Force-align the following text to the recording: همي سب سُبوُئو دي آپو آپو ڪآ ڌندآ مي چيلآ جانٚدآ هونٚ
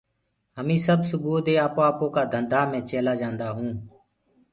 همي 0.57 0.77
سب 0.87 0.99
سُبوُئو 1.09 1.39
دي 1.45 1.53
آپو 1.65 1.79
آپو 1.89 2.05
ڪآ 2.15 2.23
ڌندآ 2.31 2.61
مي 2.71 2.79
چيلآ 2.89 3.13
جانٚدآ 3.19 3.47
هونٚ 3.57 3.75